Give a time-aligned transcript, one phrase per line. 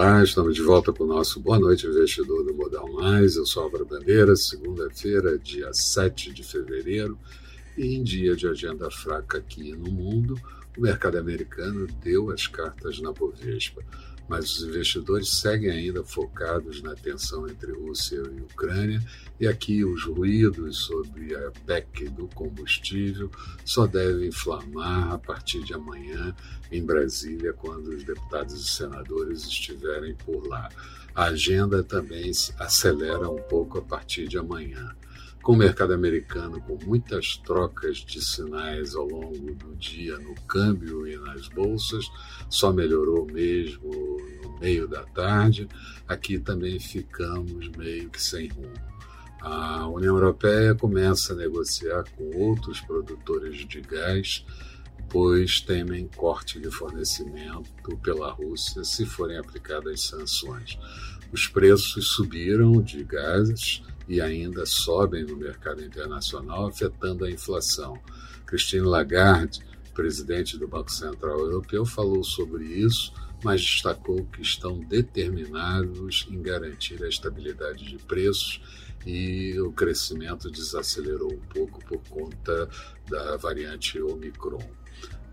[0.00, 3.34] Olá, estamos de volta com o nosso Boa Noite Investidor do Modal Mais.
[3.34, 7.18] Eu sou Álvaro Bandeira, segunda-feira, dia 7 de fevereiro,
[7.76, 10.40] e em dia de agenda fraca aqui no mundo,
[10.76, 13.82] o mercado americano deu as cartas na Bovespa
[14.28, 19.02] mas os investidores seguem ainda focados na tensão entre Rússia e Ucrânia,
[19.40, 23.30] e aqui os ruídos sobre a PEC do combustível
[23.64, 26.36] só devem inflamar a partir de amanhã
[26.70, 30.68] em Brasília, quando os deputados e senadores estiverem por lá.
[31.14, 34.94] A agenda também acelera um pouco a partir de amanhã
[35.48, 41.06] com o mercado americano com muitas trocas de sinais ao longo do dia no câmbio
[41.06, 42.04] e nas bolsas,
[42.50, 43.90] só melhorou mesmo
[44.42, 45.66] no meio da tarde.
[46.06, 48.74] Aqui também ficamos meio que sem rumo.
[49.40, 54.44] A União Europeia começa a negociar com outros produtores de gás,
[55.08, 60.78] pois temem corte de fornecimento pela Rússia se forem aplicadas sanções.
[61.32, 67.98] Os preços subiram de gás e ainda sobem no mercado internacional, afetando a inflação.
[68.46, 69.60] Christine Lagarde,
[69.94, 73.12] presidente do Banco Central Europeu, falou sobre isso,
[73.44, 78.60] mas destacou que estão determinados em garantir a estabilidade de preços
[79.06, 82.68] e o crescimento desacelerou um pouco por conta
[83.08, 84.62] da variante Omicron.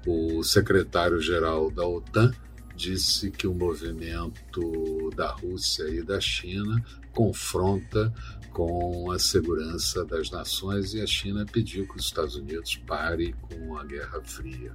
[0.05, 2.31] O secretário-geral da OTAN
[2.75, 8.13] disse que o movimento da Rússia e da China confronta
[8.51, 13.77] com a segurança das nações e a China pediu que os Estados Unidos pare com
[13.77, 14.73] a Guerra Fria.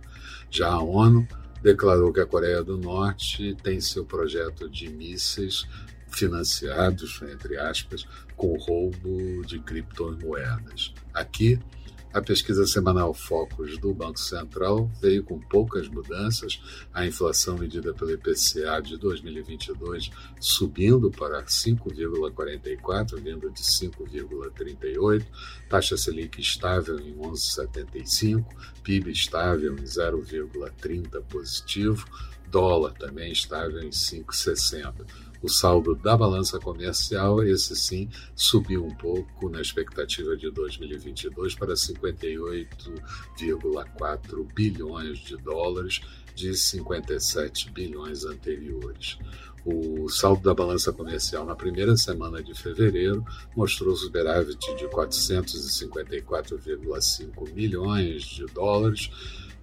[0.51, 1.27] Já a ONU
[1.63, 5.67] declarou que a Coreia do Norte tem seu projeto de mísseis
[6.09, 8.07] financiados, entre aspas,
[8.37, 10.93] com roubo de criptomoedas.
[11.15, 11.59] Aqui,
[12.13, 16.61] a pesquisa semanal Focus do Banco Central veio com poucas mudanças,
[16.93, 20.11] a inflação medida pelo IPCA de 2022
[20.41, 25.27] subindo para 5,44, vindo de 5,38,
[25.69, 28.45] taxa Selic estável em 11,75,
[28.83, 32.05] PIB estável em 0,30 positivo,
[32.51, 39.49] dólar também estável em 5,60 o saldo da balança comercial, esse sim, subiu um pouco
[39.49, 46.03] na expectativa de 2022 para 58,4 bilhões de dólares,
[46.35, 49.17] de 57 bilhões anteriores.
[49.65, 53.25] O saldo da balança comercial na primeira semana de fevereiro
[53.55, 59.11] mostrou superávit de 454,5 milhões de dólares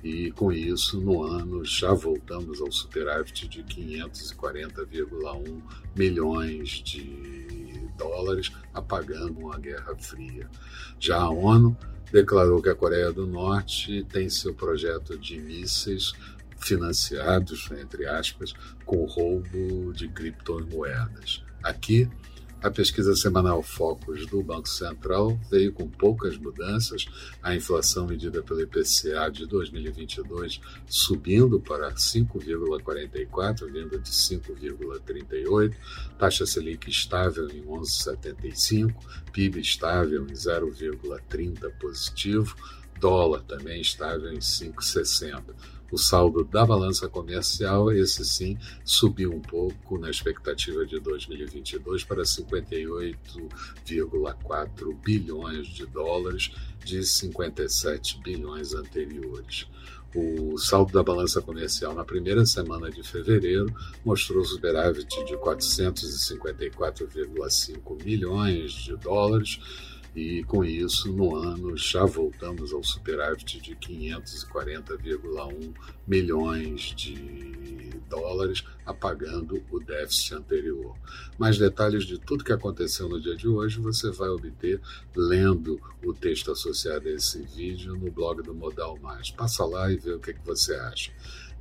[0.03, 5.61] e com isso, no ano, já voltamos ao superávit de 540,1
[5.95, 10.47] milhões de dólares, apagando a Guerra Fria.
[10.99, 11.75] Já a ONU
[12.11, 16.13] declarou que a Coreia do Norte tem seu projeto de mísseis
[16.59, 18.53] financiados, entre aspas,
[18.85, 21.43] com roubo de criptomoedas.
[21.63, 22.09] Aqui,
[22.61, 27.05] a pesquisa semanal Focus do Banco Central veio com poucas mudanças,
[27.41, 35.75] a inflação medida pelo IPCA de 2022 subindo para 5,44, vindo de 5,38,
[36.17, 38.95] taxa Selic estável em 11,75,
[39.31, 42.55] PIB estável em 0,30 positivo,
[42.99, 49.97] dólar também estável em 5,60 o saldo da balança comercial, esse sim, subiu um pouco
[49.97, 56.51] na expectativa de 2022 para 58,4 bilhões de dólares,
[56.83, 59.69] de 57 bilhões anteriores.
[60.15, 63.71] O saldo da balança comercial na primeira semana de fevereiro
[64.03, 69.59] mostrou superávit de 454,5 milhões de dólares
[70.17, 75.75] e com isso, no ano, já voltamos ao superávit de 540,1
[76.07, 80.95] milhões de dólares, apagando o déficit anterior.
[81.37, 84.81] Mais detalhes de tudo que aconteceu no dia de hoje você vai obter
[85.15, 89.29] lendo o texto associado a esse vídeo no blog do Modal Mais.
[89.29, 91.11] Passa lá e vê o que, que você acha.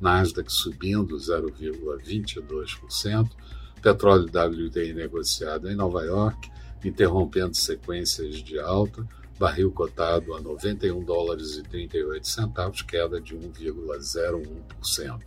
[0.00, 3.30] Nasdaq subindo 0,22%.
[3.80, 6.50] Petróleo WTI negociado em Nova York,
[6.84, 9.08] interrompendo sequências de alta
[9.38, 15.20] barril cotado a 91 dólares e 38 centavos, queda de 1,01%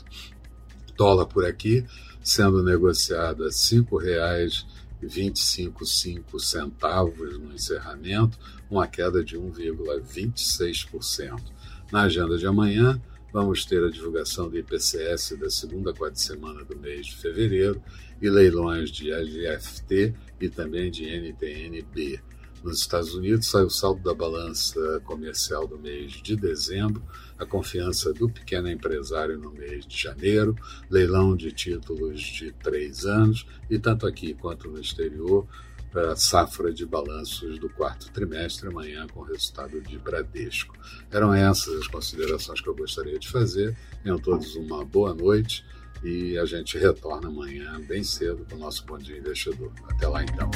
[0.99, 1.85] dólar por aqui,
[2.21, 4.65] sendo negociado a R$ 5,00
[5.01, 8.37] 25,5 centavos no encerramento,
[8.69, 11.41] uma queda de 1,26%.
[11.89, 13.01] Na agenda de amanhã,
[13.31, 17.81] vamos ter a divulgação do IPCS da segunda quarta semana do mês de fevereiro
[18.21, 22.19] e leilões de LFT e também de NTNB.
[22.63, 27.01] Nos Estados Unidos sai o saldo da balança comercial do mês de dezembro,
[27.37, 30.55] a confiança do pequeno empresário no mês de janeiro,
[30.89, 35.47] leilão de títulos de três anos e tanto aqui quanto no exterior
[35.95, 40.75] a safra de balanços do quarto trimestre amanhã com o resultado de Bradesco.
[41.09, 43.75] Eram essas as considerações que eu gostaria de fazer.
[44.03, 45.65] Tenham todos uma boa noite
[46.03, 49.71] e a gente retorna amanhã bem cedo com o nosso Bom Dia Investidor.
[49.89, 50.49] Até lá então.